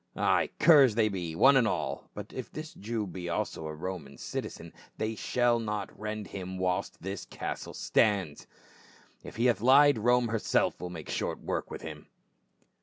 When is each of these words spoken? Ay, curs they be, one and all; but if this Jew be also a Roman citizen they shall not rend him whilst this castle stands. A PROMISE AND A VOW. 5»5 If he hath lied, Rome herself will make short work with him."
Ay, 0.15 0.49
curs 0.59 0.95
they 0.95 1.09
be, 1.09 1.35
one 1.35 1.55
and 1.55 1.67
all; 1.67 2.09
but 2.15 2.33
if 2.33 2.51
this 2.51 2.73
Jew 2.73 3.05
be 3.05 3.29
also 3.29 3.67
a 3.67 3.75
Roman 3.75 4.17
citizen 4.17 4.73
they 4.97 5.13
shall 5.13 5.59
not 5.59 5.91
rend 5.95 6.25
him 6.29 6.57
whilst 6.57 7.03
this 7.03 7.25
castle 7.25 7.75
stands. 7.75 8.41
A 8.41 8.45
PROMISE 8.45 8.49
AND 8.49 8.49
A 8.49 9.13
VOW. 9.13 9.19
5»5 9.19 9.27
If 9.29 9.35
he 9.35 9.45
hath 9.45 9.61
lied, 9.61 9.97
Rome 9.99 10.27
herself 10.29 10.81
will 10.81 10.89
make 10.89 11.07
short 11.11 11.39
work 11.41 11.69
with 11.69 11.83
him." 11.83 12.07